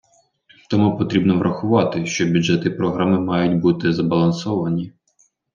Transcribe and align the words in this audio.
Тому 0.69 0.97
потрібно 0.97 1.37
врахувати, 1.37 2.05
що 2.05 2.25
бюджет 2.27 2.65
і 2.65 2.69
програми 2.69 3.19
мають 3.19 3.59
бути 3.61 3.93
збалансовані. 3.93 4.93